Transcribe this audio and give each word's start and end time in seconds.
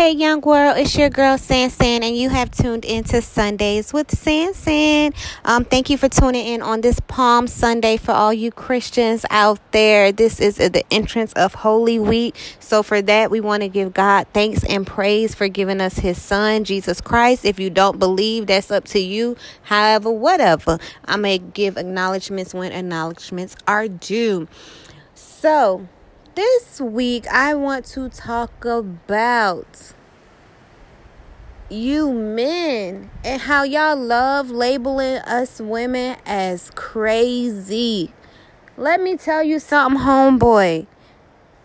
Hey, 0.00 0.12
young 0.12 0.40
world, 0.40 0.78
it's 0.78 0.96
your 0.96 1.10
girl 1.10 1.36
Sansan, 1.36 2.02
and 2.02 2.16
you 2.16 2.30
have 2.30 2.50
tuned 2.50 2.86
into 2.86 3.20
Sundays 3.20 3.92
with 3.92 4.08
Sansan. 4.08 5.14
Um, 5.44 5.66
thank 5.66 5.90
you 5.90 5.98
for 5.98 6.08
tuning 6.08 6.46
in 6.46 6.62
on 6.62 6.80
this 6.80 6.98
Palm 7.00 7.46
Sunday 7.46 7.98
for 7.98 8.12
all 8.12 8.32
you 8.32 8.50
Christians 8.50 9.26
out 9.28 9.60
there. 9.72 10.10
This 10.10 10.40
is 10.40 10.56
the 10.56 10.82
entrance 10.90 11.34
of 11.34 11.52
Holy 11.52 11.98
Week, 11.98 12.34
so 12.60 12.82
for 12.82 13.02
that, 13.02 13.30
we 13.30 13.40
want 13.42 13.62
to 13.62 13.68
give 13.68 13.92
God 13.92 14.26
thanks 14.32 14.64
and 14.64 14.86
praise 14.86 15.34
for 15.34 15.48
giving 15.48 15.82
us 15.82 15.98
His 15.98 16.16
Son, 16.16 16.64
Jesus 16.64 17.02
Christ. 17.02 17.44
If 17.44 17.60
you 17.60 17.68
don't 17.68 17.98
believe, 17.98 18.46
that's 18.46 18.70
up 18.70 18.86
to 18.86 18.98
you. 18.98 19.36
However, 19.64 20.10
whatever, 20.10 20.78
I 21.04 21.16
may 21.16 21.36
give 21.36 21.76
acknowledgments 21.76 22.54
when 22.54 22.72
acknowledgments 22.72 23.54
are 23.68 23.86
due. 23.86 24.48
So, 25.14 25.86
this 26.34 26.80
week 26.80 27.26
I 27.28 27.54
want 27.54 27.84
to 27.86 28.08
talk 28.08 28.64
about 28.64 29.92
you 31.68 32.12
men 32.12 33.10
and 33.24 33.42
how 33.42 33.62
y'all 33.62 33.96
love 33.96 34.50
labeling 34.50 35.16
us 35.18 35.60
women 35.60 36.18
as 36.26 36.70
crazy. 36.74 38.12
Let 38.76 39.00
me 39.00 39.16
tell 39.16 39.42
you 39.42 39.58
something, 39.58 40.02
homeboy 40.02 40.86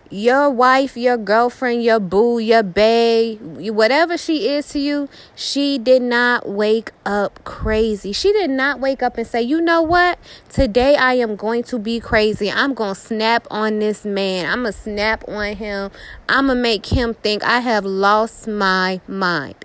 your 0.09 0.49
wife, 0.49 0.95
your 0.95 1.17
girlfriend, 1.17 1.83
your 1.83 1.99
boo, 1.99 2.39
your 2.39 2.63
bae, 2.63 3.37
whatever 3.41 4.17
she 4.17 4.49
is 4.49 4.69
to 4.69 4.79
you, 4.79 5.09
she 5.35 5.77
did 5.77 6.01
not 6.01 6.47
wake 6.47 6.91
up 7.05 7.43
crazy. 7.43 8.11
She 8.11 8.31
did 8.31 8.49
not 8.49 8.79
wake 8.79 9.01
up 9.01 9.17
and 9.17 9.27
say, 9.27 9.41
you 9.41 9.59
know 9.59 9.81
what? 9.81 10.19
Today 10.49 10.95
I 10.95 11.13
am 11.15 11.35
going 11.35 11.63
to 11.63 11.79
be 11.79 11.99
crazy. 11.99 12.51
I'm 12.51 12.73
going 12.73 12.95
to 12.95 12.99
snap 12.99 13.47
on 13.49 13.79
this 13.79 14.05
man. 14.05 14.45
I'm 14.45 14.61
going 14.61 14.73
to 14.73 14.79
snap 14.79 15.27
on 15.27 15.55
him. 15.55 15.91
I'm 16.29 16.47
going 16.47 16.57
to 16.57 16.61
make 16.61 16.85
him 16.87 17.13
think 17.15 17.43
I 17.43 17.59
have 17.59 17.85
lost 17.85 18.47
my 18.47 19.01
mind. 19.07 19.55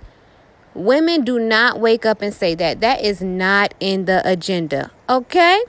Women 0.74 1.24
do 1.24 1.38
not 1.38 1.80
wake 1.80 2.06
up 2.06 2.22
and 2.22 2.32
say 2.32 2.54
that. 2.54 2.80
That 2.80 3.02
is 3.02 3.20
not 3.20 3.74
in 3.80 4.04
the 4.04 4.22
agenda. 4.28 4.90
Okay? 5.08 5.62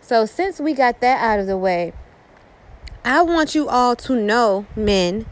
So, 0.00 0.24
since 0.26 0.60
we 0.60 0.72
got 0.72 1.00
that 1.00 1.20
out 1.20 1.40
of 1.40 1.46
the 1.46 1.58
way, 1.58 1.92
I 3.08 3.22
want 3.22 3.54
you 3.54 3.70
all 3.70 3.96
to 3.96 4.14
know, 4.14 4.66
men, 4.76 5.24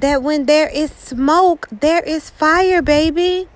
that 0.00 0.24
when 0.24 0.46
there 0.46 0.68
is 0.68 0.90
smoke, 0.90 1.68
there 1.70 2.00
is 2.00 2.30
fire, 2.30 2.82
baby. 2.82 3.46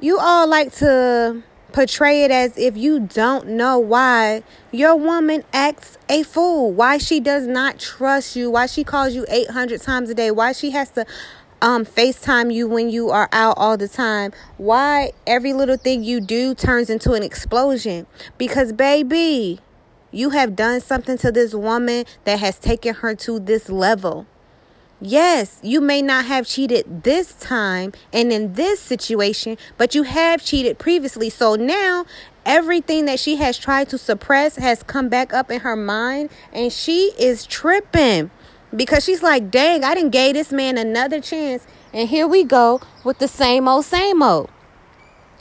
You 0.00 0.18
all 0.18 0.48
like 0.48 0.72
to 0.78 1.44
portray 1.70 2.24
it 2.24 2.32
as 2.32 2.58
if 2.58 2.76
you 2.76 2.98
don't 2.98 3.46
know 3.50 3.78
why 3.78 4.42
your 4.72 4.96
woman 4.96 5.44
acts 5.52 5.96
a 6.08 6.24
fool, 6.24 6.72
why 6.72 6.98
she 6.98 7.20
does 7.20 7.46
not 7.46 7.78
trust 7.78 8.34
you, 8.34 8.50
why 8.50 8.66
she 8.66 8.82
calls 8.82 9.14
you 9.14 9.24
800 9.28 9.80
times 9.80 10.10
a 10.10 10.14
day, 10.14 10.32
why 10.32 10.50
she 10.50 10.72
has 10.72 10.90
to 10.90 11.06
um 11.62 11.84
FaceTime 11.84 12.52
you 12.52 12.66
when 12.66 12.90
you 12.90 13.10
are 13.10 13.28
out 13.30 13.56
all 13.58 13.76
the 13.76 13.86
time, 13.86 14.32
why 14.56 15.12
every 15.24 15.52
little 15.52 15.76
thing 15.76 16.02
you 16.02 16.20
do 16.20 16.52
turns 16.52 16.90
into 16.90 17.12
an 17.12 17.22
explosion. 17.22 18.08
Because 18.38 18.72
baby, 18.72 19.60
you 20.10 20.30
have 20.30 20.56
done 20.56 20.80
something 20.80 21.18
to 21.18 21.32
this 21.32 21.54
woman 21.54 22.04
that 22.24 22.40
has 22.40 22.58
taken 22.58 22.94
her 22.94 23.14
to 23.14 23.38
this 23.38 23.68
level. 23.68 24.26
Yes, 25.00 25.60
you 25.62 25.80
may 25.80 26.02
not 26.02 26.24
have 26.24 26.46
cheated 26.46 27.04
this 27.04 27.32
time 27.34 27.92
and 28.12 28.32
in 28.32 28.54
this 28.54 28.80
situation, 28.80 29.56
but 29.76 29.94
you 29.94 30.02
have 30.02 30.44
cheated 30.44 30.78
previously. 30.78 31.30
So 31.30 31.54
now 31.54 32.04
everything 32.44 33.04
that 33.04 33.20
she 33.20 33.36
has 33.36 33.56
tried 33.56 33.88
to 33.90 33.98
suppress 33.98 34.56
has 34.56 34.82
come 34.82 35.08
back 35.08 35.32
up 35.32 35.52
in 35.52 35.60
her 35.60 35.76
mind 35.76 36.30
and 36.52 36.72
she 36.72 37.12
is 37.16 37.46
tripping 37.46 38.32
because 38.74 39.04
she's 39.04 39.22
like, 39.22 39.50
dang, 39.50 39.84
I 39.84 39.94
didn't 39.94 40.10
give 40.10 40.34
this 40.34 40.50
man 40.50 40.76
another 40.76 41.20
chance. 41.20 41.64
And 41.92 42.08
here 42.08 42.26
we 42.26 42.42
go 42.42 42.80
with 43.04 43.18
the 43.18 43.28
same 43.28 43.68
old, 43.68 43.84
same 43.84 44.22
old. 44.22 44.50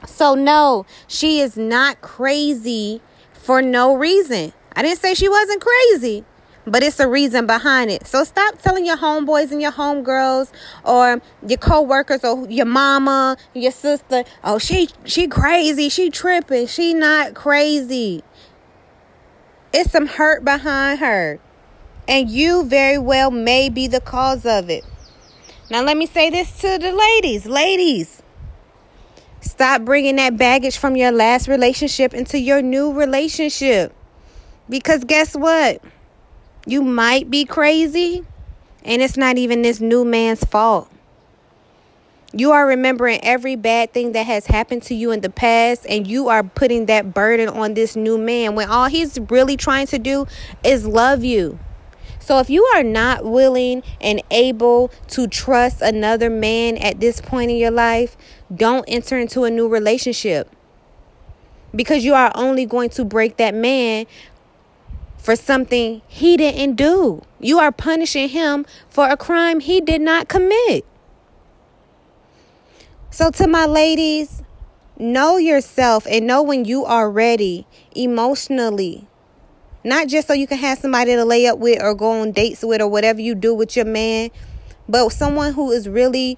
So, 0.06 0.36
no, 0.36 0.86
she 1.08 1.40
is 1.40 1.58
not 1.58 2.02
crazy 2.02 3.02
for 3.34 3.62
no 3.62 3.96
reason. 3.96 4.54
I 4.78 4.84
didn't 4.84 5.00
say 5.00 5.16
she 5.16 5.28
wasn't 5.28 5.60
crazy, 5.60 6.24
but 6.68 6.84
it's 6.84 7.00
a 7.00 7.10
reason 7.10 7.48
behind 7.48 7.90
it. 7.90 8.06
So 8.06 8.24
stop 8.24 8.62
telling 8.62 8.86
your 8.86 8.98
homeboys 8.98 9.52
and 9.52 9.60
your 9.60 9.72
homegirls 9.72 10.52
or 10.84 11.20
your 11.42 11.58
coworkers 11.58 12.24
or 12.24 12.48
your 12.48 12.68
mama, 12.68 13.38
your 13.56 13.72
sister, 13.72 14.24
oh 14.44 14.60
she 14.60 14.90
she 15.04 15.28
crazy, 15.28 15.90
she 15.90 16.12
tripping, 16.12 16.68
she 16.68 16.94
not 16.94 17.34
crazy. 17.34 18.24
It's 19.74 19.90
some 19.90 20.06
hurt 20.06 20.46
behind 20.46 21.00
her. 21.00 21.40
And 22.08 22.30
you 22.30 22.64
very 22.64 23.00
well 23.00 23.32
may 23.32 23.70
be 23.70 23.88
the 23.88 24.00
cause 24.00 24.46
of 24.46 24.70
it. 24.70 24.86
Now 25.72 25.82
let 25.82 25.98
me 25.98 26.06
say 26.06 26.30
this 26.30 26.56
to 26.62 26.78
the 26.78 26.92
ladies. 26.92 27.48
Ladies, 27.48 28.22
stop 29.42 29.82
bringing 29.82 30.18
that 30.18 30.38
baggage 30.38 30.78
from 30.78 30.96
your 30.96 31.12
last 31.12 31.48
relationship 31.48 32.14
into 32.14 32.38
your 32.38 32.62
new 32.62 32.94
relationship. 32.94 33.97
Because 34.70 35.04
guess 35.04 35.36
what? 35.36 35.82
You 36.66 36.82
might 36.82 37.30
be 37.30 37.46
crazy, 37.46 38.26
and 38.84 39.02
it's 39.02 39.16
not 39.16 39.38
even 39.38 39.62
this 39.62 39.80
new 39.80 40.04
man's 40.04 40.44
fault. 40.44 40.92
You 42.34 42.52
are 42.52 42.68
remembering 42.68 43.22
every 43.24 43.56
bad 43.56 43.94
thing 43.94 44.12
that 44.12 44.26
has 44.26 44.48
happened 44.48 44.84
to 44.84 44.96
you 44.96 45.12
in 45.12 45.22
the 45.22 45.30
past, 45.30 45.86
and 45.88 46.06
you 46.06 46.28
are 46.28 46.44
putting 46.44 46.88
that 46.88 47.14
burden 47.14 47.48
on 47.48 47.74
this 47.74 47.96
new 47.96 48.18
man 48.18 48.56
when 48.56 48.70
all 48.70 48.88
he's 48.88 49.18
really 49.30 49.56
trying 49.56 49.88
to 49.88 49.98
do 49.98 50.28
is 50.64 50.86
love 50.86 51.24
you. 51.24 51.58
So, 52.20 52.40
if 52.40 52.50
you 52.50 52.66
are 52.76 52.84
not 52.84 53.24
willing 53.24 53.84
and 54.02 54.22
able 54.30 54.92
to 55.10 55.28
trust 55.28 55.82
another 55.82 56.30
man 56.30 56.76
at 56.78 57.00
this 57.00 57.22
point 57.22 57.50
in 57.52 57.56
your 57.56 57.72
life, 57.72 58.18
don't 58.54 58.84
enter 58.90 59.18
into 59.18 59.46
a 59.46 59.50
new 59.50 59.70
relationship 59.70 60.54
because 61.74 62.04
you 62.04 62.14
are 62.14 62.32
only 62.36 62.66
going 62.66 62.90
to 62.90 63.06
break 63.06 63.38
that 63.38 63.54
man 63.54 64.06
for 65.28 65.36
something 65.36 66.02
he 66.08 66.38
didn't 66.38 66.78
do. 66.78 67.22
You 67.42 67.60
are 67.60 67.74
punishing 67.74 68.30
him 68.30 68.66
for 68.88 69.10
a 69.10 69.18
crime 69.18 69.60
he 69.60 69.82
did 69.82 70.00
not 70.00 70.30
commit. 70.30 70.86
So, 73.10 73.30
to 73.32 73.46
my 73.46 73.66
ladies, 73.66 74.42
know 74.98 75.36
yourself 75.36 76.08
and 76.10 76.28
know 76.28 76.42
when 76.44 76.64
you 76.64 76.86
are 76.86 77.12
ready 77.12 77.68
emotionally. 77.94 79.06
Not 79.84 80.08
just 80.08 80.30
so 80.30 80.34
you 80.34 80.48
can 80.48 80.60
have 80.60 80.78
somebody 80.78 81.14
to 81.14 81.26
lay 81.26 81.46
up 81.46 81.60
with 81.60 81.84
or 81.84 81.94
go 81.94 82.22
on 82.22 82.32
dates 82.32 82.64
with 82.64 82.80
or 82.80 82.88
whatever 82.88 83.20
you 83.20 83.36
do 83.36 83.54
with 83.54 83.76
your 83.76 83.84
man, 83.84 84.30
but 84.88 85.10
someone 85.10 85.52
who 85.52 85.72
is 85.72 85.90
really 85.90 86.38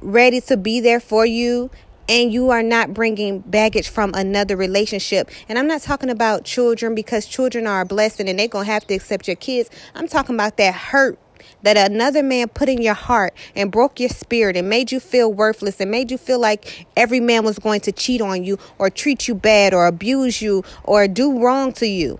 ready 0.00 0.40
to 0.42 0.56
be 0.56 0.78
there 0.78 1.00
for 1.00 1.26
you 1.26 1.68
and 2.10 2.32
you 2.32 2.50
are 2.50 2.62
not 2.62 2.92
bringing 2.92 3.38
baggage 3.38 3.88
from 3.88 4.12
another 4.14 4.56
relationship. 4.56 5.30
And 5.48 5.56
I'm 5.56 5.68
not 5.68 5.80
talking 5.80 6.10
about 6.10 6.44
children 6.44 6.96
because 6.96 7.24
children 7.24 7.68
are 7.68 7.82
a 7.82 7.86
blessing 7.86 8.28
and 8.28 8.36
they're 8.36 8.48
going 8.48 8.66
to 8.66 8.72
have 8.72 8.84
to 8.88 8.94
accept 8.94 9.28
your 9.28 9.36
kids. 9.36 9.70
I'm 9.94 10.08
talking 10.08 10.34
about 10.34 10.56
that 10.56 10.74
hurt 10.74 11.20
that 11.62 11.76
another 11.76 12.22
man 12.22 12.48
put 12.48 12.68
in 12.68 12.82
your 12.82 12.94
heart 12.94 13.32
and 13.54 13.70
broke 13.70 14.00
your 14.00 14.08
spirit 14.08 14.56
and 14.56 14.68
made 14.68 14.90
you 14.90 14.98
feel 14.98 15.32
worthless 15.32 15.80
and 15.80 15.88
made 15.88 16.10
you 16.10 16.18
feel 16.18 16.40
like 16.40 16.86
every 16.96 17.20
man 17.20 17.44
was 17.44 17.60
going 17.60 17.80
to 17.82 17.92
cheat 17.92 18.20
on 18.20 18.42
you 18.42 18.58
or 18.78 18.90
treat 18.90 19.28
you 19.28 19.34
bad 19.36 19.72
or 19.72 19.86
abuse 19.86 20.42
you 20.42 20.64
or 20.82 21.06
do 21.06 21.40
wrong 21.40 21.72
to 21.74 21.86
you. 21.86 22.18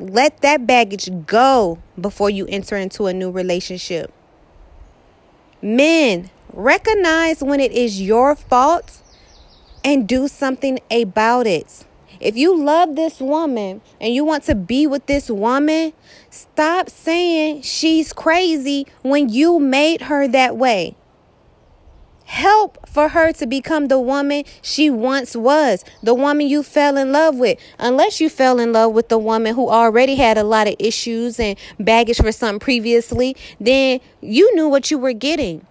Let 0.00 0.40
that 0.40 0.66
baggage 0.66 1.08
go 1.24 1.78
before 2.00 2.30
you 2.30 2.46
enter 2.48 2.76
into 2.76 3.06
a 3.06 3.14
new 3.14 3.30
relationship. 3.30 4.12
Men, 5.62 6.30
recognize 6.52 7.44
when 7.44 7.60
it 7.60 7.70
is 7.70 8.02
your 8.02 8.34
fault 8.34 9.02
and 9.84 10.08
do 10.08 10.26
something 10.26 10.80
about 10.90 11.46
it. 11.46 11.84
If 12.20 12.36
you 12.36 12.56
love 12.56 12.96
this 12.96 13.20
woman 13.20 13.82
and 14.00 14.14
you 14.14 14.24
want 14.24 14.44
to 14.44 14.54
be 14.54 14.86
with 14.86 15.06
this 15.06 15.30
woman, 15.30 15.92
stop 16.30 16.88
saying 16.88 17.62
she's 17.62 18.12
crazy 18.12 18.86
when 19.02 19.28
you 19.28 19.60
made 19.60 20.02
her 20.02 20.26
that 20.28 20.56
way. 20.56 20.96
Help 22.24 22.88
for 22.88 23.08
her 23.08 23.32
to 23.34 23.46
become 23.46 23.88
the 23.88 24.00
woman 24.00 24.44
she 24.62 24.88
once 24.88 25.36
was, 25.36 25.84
the 26.02 26.14
woman 26.14 26.46
you 26.46 26.62
fell 26.62 26.96
in 26.96 27.12
love 27.12 27.36
with. 27.36 27.58
Unless 27.78 28.20
you 28.20 28.30
fell 28.30 28.58
in 28.58 28.72
love 28.72 28.94
with 28.94 29.10
the 29.10 29.18
woman 29.18 29.54
who 29.54 29.68
already 29.68 30.14
had 30.14 30.38
a 30.38 30.44
lot 30.44 30.66
of 30.66 30.74
issues 30.78 31.38
and 31.38 31.58
baggage 31.78 32.16
for 32.16 32.32
something 32.32 32.60
previously, 32.60 33.36
then 33.60 34.00
you 34.22 34.54
knew 34.54 34.68
what 34.68 34.90
you 34.90 34.96
were 34.96 35.12
getting. 35.12 35.66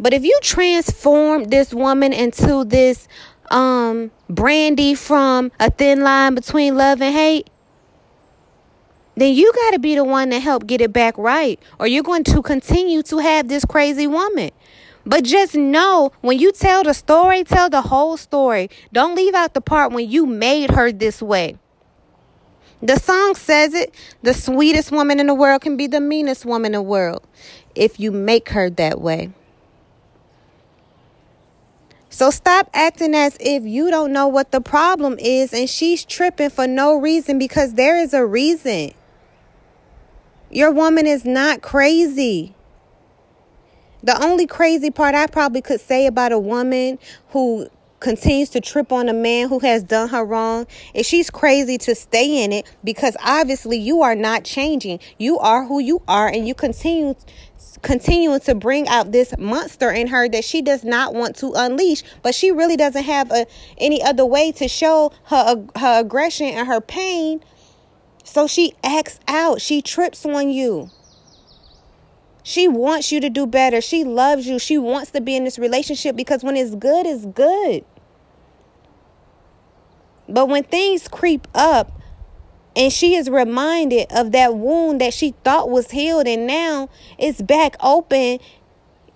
But 0.00 0.12
if 0.12 0.24
you 0.24 0.36
transform 0.42 1.44
this 1.44 1.72
woman 1.72 2.12
into 2.12 2.64
this 2.64 3.06
um 3.54 4.10
Brandi 4.28 4.98
from 4.98 5.52
a 5.60 5.70
thin 5.70 6.02
line 6.02 6.34
between 6.34 6.76
love 6.76 7.00
and 7.00 7.14
hate 7.14 7.48
then 9.16 9.32
you 9.32 9.52
got 9.52 9.70
to 9.70 9.78
be 9.78 9.94
the 9.94 10.02
one 10.02 10.30
to 10.30 10.40
help 10.40 10.66
get 10.66 10.80
it 10.80 10.92
back 10.92 11.16
right 11.16 11.60
or 11.78 11.86
you're 11.86 12.02
going 12.02 12.24
to 12.24 12.42
continue 12.42 13.00
to 13.04 13.18
have 13.18 13.46
this 13.46 13.64
crazy 13.64 14.08
woman. 14.08 14.50
But 15.06 15.22
just 15.22 15.54
know 15.54 16.10
when 16.20 16.38
you 16.38 16.50
tell 16.50 16.82
the 16.82 16.94
story 16.94 17.44
tell 17.44 17.70
the 17.70 17.82
whole 17.82 18.16
story. 18.16 18.70
Don't 18.92 19.14
leave 19.14 19.34
out 19.34 19.54
the 19.54 19.60
part 19.60 19.92
when 19.92 20.10
you 20.10 20.26
made 20.26 20.72
her 20.72 20.90
this 20.90 21.22
way. 21.22 21.58
The 22.82 22.98
song 22.98 23.36
says 23.36 23.72
it 23.72 23.94
the 24.22 24.34
sweetest 24.34 24.90
woman 24.90 25.20
in 25.20 25.28
the 25.28 25.34
world 25.34 25.62
can 25.62 25.76
be 25.76 25.86
the 25.86 26.00
meanest 26.00 26.44
woman 26.44 26.66
in 26.66 26.72
the 26.72 26.82
world 26.82 27.24
if 27.76 28.00
you 28.00 28.10
make 28.10 28.48
her 28.48 28.68
that 28.70 29.00
way 29.00 29.32
So 32.14 32.30
stop 32.30 32.70
acting 32.72 33.12
as 33.12 33.36
if 33.40 33.64
you 33.64 33.90
don't 33.90 34.12
know 34.12 34.28
what 34.28 34.52
the 34.52 34.60
problem 34.60 35.18
is 35.18 35.52
and 35.52 35.68
she's 35.68 36.04
tripping 36.04 36.50
for 36.50 36.64
no 36.64 36.94
reason 36.94 37.40
because 37.40 37.74
there 37.74 37.98
is 37.98 38.14
a 38.14 38.24
reason. 38.24 38.92
Your 40.48 40.70
woman 40.70 41.08
is 41.08 41.24
not 41.24 41.60
crazy. 41.60 42.54
The 44.04 44.16
only 44.22 44.46
crazy 44.46 44.92
part 44.92 45.16
I 45.16 45.26
probably 45.26 45.60
could 45.60 45.80
say 45.80 46.06
about 46.06 46.30
a 46.30 46.38
woman 46.38 47.00
who 47.30 47.68
continues 48.04 48.50
to 48.50 48.60
trip 48.60 48.92
on 48.92 49.08
a 49.08 49.14
man 49.14 49.48
who 49.48 49.58
has 49.60 49.82
done 49.82 50.10
her 50.10 50.22
wrong 50.22 50.66
and 50.94 51.06
she's 51.06 51.30
crazy 51.30 51.78
to 51.78 51.94
stay 51.94 52.44
in 52.44 52.52
it 52.52 52.66
because 52.84 53.16
obviously 53.24 53.78
you 53.78 54.02
are 54.02 54.14
not 54.14 54.44
changing. 54.44 55.00
You 55.18 55.38
are 55.38 55.64
who 55.64 55.80
you 55.80 56.02
are 56.06 56.28
and 56.28 56.46
you 56.46 56.54
continue 56.54 57.14
continuing 57.80 58.40
to 58.40 58.54
bring 58.54 58.86
out 58.88 59.12
this 59.12 59.32
monster 59.38 59.90
in 59.90 60.06
her 60.06 60.28
that 60.28 60.44
she 60.44 60.60
does 60.60 60.84
not 60.84 61.14
want 61.14 61.34
to 61.36 61.52
unleash 61.56 62.02
but 62.22 62.34
she 62.34 62.52
really 62.52 62.76
doesn't 62.76 63.04
have 63.04 63.30
a, 63.30 63.46
any 63.78 64.02
other 64.02 64.26
way 64.26 64.52
to 64.52 64.68
show 64.68 65.10
her 65.24 65.64
her 65.76 66.00
aggression 66.00 66.48
and 66.48 66.68
her 66.68 66.82
pain 66.82 67.42
so 68.22 68.46
she 68.46 68.74
acts 68.84 69.18
out 69.28 69.62
she 69.62 69.80
trips 69.80 70.26
on 70.26 70.50
you 70.50 70.90
she 72.46 72.68
wants 72.68 73.10
you 73.10 73.20
to 73.20 73.30
do 73.30 73.46
better. 73.46 73.80
She 73.80 74.04
loves 74.04 74.46
you. 74.46 74.58
She 74.58 74.76
wants 74.76 75.10
to 75.12 75.22
be 75.22 75.34
in 75.34 75.44
this 75.44 75.58
relationship 75.58 76.14
because 76.14 76.44
when 76.44 76.58
it's 76.58 76.74
good, 76.74 77.06
it's 77.06 77.24
good. 77.24 77.86
But 80.28 80.48
when 80.48 80.64
things 80.64 81.08
creep 81.08 81.46
up 81.54 82.00
and 82.76 82.92
she 82.92 83.14
is 83.14 83.28
reminded 83.30 84.10
of 84.10 84.32
that 84.32 84.56
wound 84.56 85.00
that 85.00 85.14
she 85.14 85.34
thought 85.44 85.70
was 85.70 85.90
healed 85.90 86.26
and 86.26 86.46
now 86.46 86.88
it's 87.18 87.42
back 87.42 87.76
open, 87.80 88.38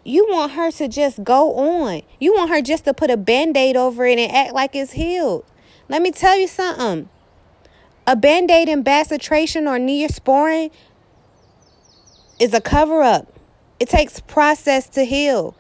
you 0.05 0.27
want 0.31 0.53
her 0.53 0.71
to 0.71 0.89
just 0.89 1.23
go 1.25 1.55
on. 1.55 2.03
You 2.19 2.35
want 2.35 2.51
her 2.51 2.63
just 2.63 2.85
to 2.85 2.95
put 2.95 3.11
a 3.11 3.17
band 3.17 3.57
aid 3.57 3.77
over 3.77 4.07
it 4.07 4.19
and 4.19 4.33
act 4.33 4.55
like 4.55 4.75
it's 4.75 4.93
healed. 4.93 5.45
Let 5.89 6.03
me 6.03 6.11
tell 6.11 6.37
you 6.37 6.49
something. 6.49 7.09
A 8.07 8.17
band 8.17 8.51
aid 8.51 8.69
and 8.69 8.85
bacitracin 8.85 9.67
or 9.67 9.79
neosporin 9.79 10.71
is 12.41 12.55
a 12.55 12.61
cover 12.61 13.03
up. 13.03 13.39
It 13.81 13.89
takes 13.89 14.21
process 14.21 14.89
to 14.91 15.05
heal. 15.05 15.55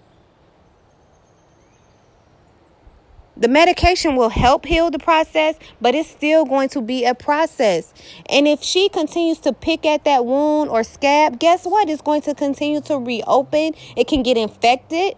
The 3.39 3.47
medication 3.47 4.17
will 4.17 4.31
help 4.31 4.67
heal 4.67 4.91
the 4.91 4.99
process, 4.99 5.55
but 5.81 5.95
it's 5.95 6.11
still 6.11 6.45
going 6.45 6.69
to 6.71 6.81
be 6.81 7.05
a 7.05 7.15
process. 7.15 7.95
And 8.29 8.49
if 8.49 8.63
she 8.65 8.89
continues 8.89 9.39
to 9.41 9.53
pick 9.53 9.87
at 9.87 10.05
that 10.05 10.27
wound 10.27 10.71
or 10.71 10.83
scab, 10.83 11.39
guess 11.39 11.65
what? 11.65 11.89
It's 11.89 12.03
going 12.03 12.23
to 12.23 12.35
continue 12.35 12.81
to 12.83 12.99
reopen. 12.99 13.75
It 13.97 14.09
can 14.09 14.25
get 14.25 14.37
infected. 14.37 15.15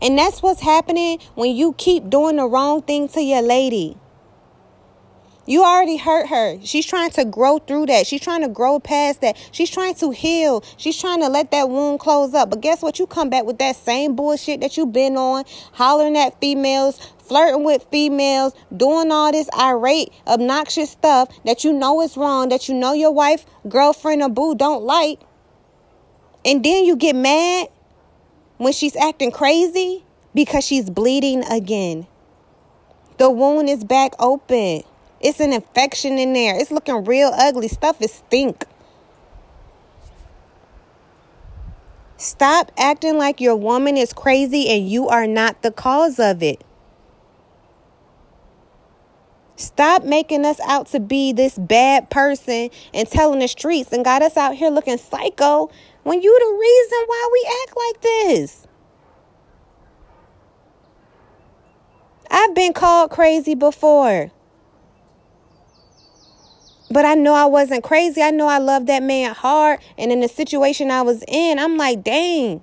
And 0.00 0.18
that's 0.18 0.42
what's 0.42 0.62
happening 0.62 1.20
when 1.34 1.54
you 1.54 1.74
keep 1.74 2.08
doing 2.08 2.36
the 2.36 2.46
wrong 2.46 2.80
thing 2.82 3.08
to 3.08 3.20
your 3.20 3.42
lady. 3.42 3.96
You 5.48 5.64
already 5.64 5.96
hurt 5.96 6.26
her. 6.26 6.60
She's 6.62 6.84
trying 6.84 7.08
to 7.12 7.24
grow 7.24 7.56
through 7.56 7.86
that. 7.86 8.06
She's 8.06 8.20
trying 8.20 8.42
to 8.42 8.50
grow 8.50 8.78
past 8.78 9.22
that. 9.22 9.34
She's 9.50 9.70
trying 9.70 9.94
to 9.94 10.10
heal. 10.10 10.62
She's 10.76 11.00
trying 11.00 11.20
to 11.20 11.28
let 11.30 11.52
that 11.52 11.70
wound 11.70 12.00
close 12.00 12.34
up. 12.34 12.50
But 12.50 12.60
guess 12.60 12.82
what? 12.82 12.98
You 12.98 13.06
come 13.06 13.30
back 13.30 13.46
with 13.46 13.56
that 13.56 13.74
same 13.74 14.14
bullshit 14.14 14.60
that 14.60 14.76
you've 14.76 14.92
been 14.92 15.16
on, 15.16 15.46
hollering 15.72 16.18
at 16.18 16.38
females, 16.38 17.00
flirting 17.16 17.64
with 17.64 17.86
females, 17.90 18.52
doing 18.76 19.10
all 19.10 19.32
this 19.32 19.48
irate, 19.58 20.12
obnoxious 20.26 20.90
stuff 20.90 21.30
that 21.46 21.64
you 21.64 21.72
know 21.72 22.02
is 22.02 22.14
wrong, 22.14 22.50
that 22.50 22.68
you 22.68 22.74
know 22.74 22.92
your 22.92 23.12
wife, 23.12 23.46
girlfriend, 23.66 24.20
or 24.20 24.28
boo 24.28 24.54
don't 24.54 24.84
like. 24.84 25.18
And 26.44 26.62
then 26.62 26.84
you 26.84 26.94
get 26.94 27.16
mad 27.16 27.68
when 28.58 28.74
she's 28.74 28.96
acting 28.96 29.30
crazy 29.30 30.04
because 30.34 30.62
she's 30.66 30.90
bleeding 30.90 31.42
again. 31.44 32.06
The 33.16 33.30
wound 33.30 33.70
is 33.70 33.82
back 33.82 34.12
open. 34.18 34.82
It's 35.20 35.40
an 35.40 35.52
infection 35.52 36.18
in 36.18 36.32
there. 36.32 36.58
It's 36.58 36.70
looking 36.70 37.04
real 37.04 37.30
ugly. 37.34 37.68
Stuff 37.68 38.00
is 38.00 38.12
stink. 38.12 38.64
Stop 42.16 42.72
acting 42.76 43.16
like 43.16 43.40
your 43.40 43.56
woman 43.56 43.96
is 43.96 44.12
crazy 44.12 44.68
and 44.68 44.88
you 44.88 45.08
are 45.08 45.26
not 45.26 45.62
the 45.62 45.70
cause 45.70 46.18
of 46.18 46.42
it. 46.42 46.62
Stop 49.54 50.04
making 50.04 50.44
us 50.44 50.60
out 50.60 50.86
to 50.88 51.00
be 51.00 51.32
this 51.32 51.58
bad 51.58 52.10
person 52.10 52.70
and 52.94 53.08
telling 53.08 53.40
the 53.40 53.48
streets 53.48 53.92
and 53.92 54.04
got 54.04 54.22
us 54.22 54.36
out 54.36 54.54
here 54.54 54.70
looking 54.70 54.98
psycho 54.98 55.68
when 56.04 56.22
you 56.22 56.38
the 56.38 56.58
reason 56.60 56.98
why 57.06 57.28
we 57.32 57.50
act 57.62 57.76
like 57.76 58.00
this. 58.02 58.66
I've 62.30 62.54
been 62.54 62.72
called 62.72 63.10
crazy 63.10 63.54
before. 63.54 64.30
But 66.90 67.04
I 67.04 67.14
know 67.14 67.34
I 67.34 67.46
wasn't 67.46 67.84
crazy. 67.84 68.22
I 68.22 68.30
know 68.30 68.46
I 68.46 68.58
loved 68.58 68.86
that 68.86 69.02
man 69.02 69.34
hard. 69.34 69.80
And 69.98 70.10
in 70.10 70.20
the 70.20 70.28
situation 70.28 70.90
I 70.90 71.02
was 71.02 71.22
in, 71.28 71.58
I'm 71.58 71.76
like, 71.76 72.02
dang, 72.02 72.62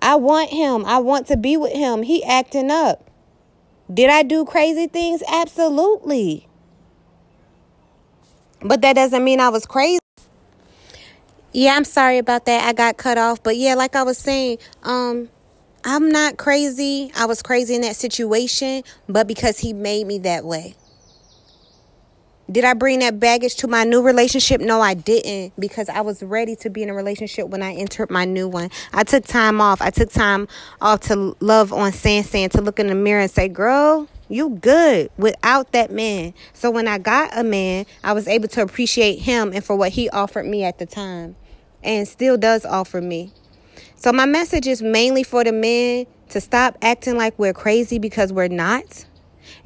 I 0.00 0.14
want 0.16 0.50
him. 0.50 0.84
I 0.86 0.98
want 0.98 1.26
to 1.28 1.36
be 1.36 1.56
with 1.56 1.72
him. 1.72 2.02
He 2.02 2.24
acting 2.24 2.70
up. 2.70 3.10
Did 3.92 4.10
I 4.10 4.22
do 4.22 4.44
crazy 4.44 4.86
things? 4.86 5.22
Absolutely. 5.28 6.46
But 8.60 8.80
that 8.82 8.94
doesn't 8.94 9.22
mean 9.22 9.40
I 9.40 9.50
was 9.50 9.66
crazy. 9.66 9.98
Yeah, 11.52 11.74
I'm 11.74 11.84
sorry 11.84 12.18
about 12.18 12.44
that. 12.46 12.66
I 12.66 12.72
got 12.72 12.96
cut 12.96 13.18
off. 13.18 13.42
But 13.42 13.56
yeah, 13.56 13.74
like 13.74 13.96
I 13.96 14.02
was 14.02 14.18
saying, 14.18 14.58
um, 14.82 15.28
I'm 15.84 16.10
not 16.10 16.36
crazy. 16.36 17.10
I 17.16 17.26
was 17.26 17.42
crazy 17.42 17.74
in 17.74 17.80
that 17.82 17.96
situation, 17.96 18.82
but 19.08 19.26
because 19.26 19.58
he 19.58 19.72
made 19.72 20.06
me 20.06 20.18
that 20.18 20.44
way. 20.44 20.74
Did 22.50 22.64
I 22.64 22.72
bring 22.72 23.00
that 23.00 23.20
baggage 23.20 23.56
to 23.56 23.68
my 23.68 23.84
new 23.84 24.00
relationship? 24.00 24.62
No, 24.62 24.80
I 24.80 24.94
didn't 24.94 25.52
because 25.60 25.90
I 25.90 26.00
was 26.00 26.22
ready 26.22 26.56
to 26.56 26.70
be 26.70 26.82
in 26.82 26.88
a 26.88 26.94
relationship 26.94 27.48
when 27.48 27.62
I 27.62 27.74
entered 27.74 28.10
my 28.10 28.24
new 28.24 28.48
one. 28.48 28.70
I 28.94 29.04
took 29.04 29.26
time 29.26 29.60
off. 29.60 29.82
I 29.82 29.90
took 29.90 30.10
time 30.10 30.48
off 30.80 31.00
to 31.02 31.36
love 31.40 31.74
on 31.74 31.92
San 31.92 32.24
San, 32.24 32.48
to 32.50 32.62
look 32.62 32.80
in 32.80 32.86
the 32.86 32.94
mirror 32.94 33.20
and 33.20 33.30
say, 33.30 33.48
girl, 33.48 34.08
you 34.30 34.48
good 34.48 35.10
without 35.18 35.72
that 35.72 35.90
man. 35.90 36.32
So 36.54 36.70
when 36.70 36.88
I 36.88 36.96
got 36.96 37.36
a 37.36 37.44
man, 37.44 37.84
I 38.02 38.14
was 38.14 38.26
able 38.26 38.48
to 38.48 38.62
appreciate 38.62 39.18
him 39.18 39.52
and 39.52 39.62
for 39.62 39.76
what 39.76 39.92
he 39.92 40.08
offered 40.08 40.46
me 40.46 40.64
at 40.64 40.78
the 40.78 40.86
time 40.86 41.36
and 41.84 42.08
still 42.08 42.38
does 42.38 42.64
offer 42.64 43.02
me. 43.02 43.30
So 43.96 44.10
my 44.10 44.24
message 44.24 44.66
is 44.66 44.80
mainly 44.80 45.22
for 45.22 45.44
the 45.44 45.52
men 45.52 46.06
to 46.30 46.40
stop 46.40 46.78
acting 46.80 47.18
like 47.18 47.38
we're 47.38 47.52
crazy 47.52 47.98
because 47.98 48.32
we're 48.32 48.48
not. 48.48 49.04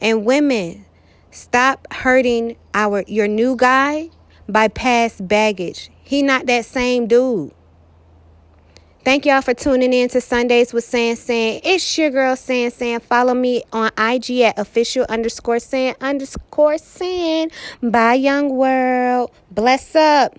And 0.01 0.25
women, 0.25 0.85
Stop 1.33 1.91
hurting 1.91 2.57
our 2.75 3.05
your 3.07 3.27
new 3.27 3.57
guy 3.57 4.11
by 4.49 4.69
past 4.69 5.27
baggage. 5.27 5.91
He 6.05 6.23
not 6.23 6.45
that 6.47 6.67
same 6.67 7.07
dude. 7.07 7.53
Thank 9.03 9.25
y'all 9.25 9.41
for 9.41 9.55
tuning 9.55 9.95
in 9.95 10.11
to 10.11 10.21
Sundays 10.21 10.75
with 10.75 10.85
San 10.85 11.17
San. 11.17 11.61
It's 11.65 11.97
your 11.97 12.11
girl 12.11 12.37
San 12.37 12.71
San. 12.71 13.01
Follow 13.01 13.33
me 13.33 13.63
on 13.73 13.91
IG 13.99 14.43
at 14.43 14.59
official 14.59 15.07
underscore 15.09 15.59
San 15.59 15.95
underscore 16.03 16.77
San. 16.77 17.49
Bye, 17.83 18.15
young 18.15 18.51
world. 18.51 19.33
Bless 19.51 19.97
up. 19.97 20.39